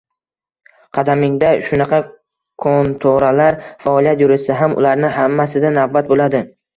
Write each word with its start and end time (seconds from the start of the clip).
Qadamingda 0.97 1.49
shunaqa 1.65 1.99
kontoralar 2.65 3.57
faoliyat 3.83 4.23
yuritsa 4.25 4.57
ham, 4.63 4.73
ularni 4.81 5.13
hammasida 5.19 5.73
navbat 5.77 6.09
bo‘ladi. 6.13 6.43